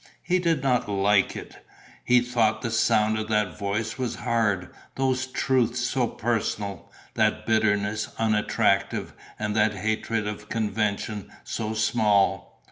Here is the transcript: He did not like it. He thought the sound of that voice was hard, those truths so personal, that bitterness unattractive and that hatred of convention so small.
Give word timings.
He 0.23 0.39
did 0.39 0.63
not 0.63 0.89
like 0.89 1.35
it. 1.35 1.63
He 2.03 2.21
thought 2.21 2.63
the 2.63 2.71
sound 2.71 3.19
of 3.19 3.27
that 3.27 3.55
voice 3.59 3.99
was 3.99 4.15
hard, 4.15 4.71
those 4.95 5.27
truths 5.27 5.79
so 5.81 6.07
personal, 6.07 6.91
that 7.13 7.45
bitterness 7.45 8.07
unattractive 8.17 9.13
and 9.37 9.55
that 9.55 9.75
hatred 9.75 10.25
of 10.25 10.49
convention 10.49 11.29
so 11.43 11.75
small. 11.75 12.59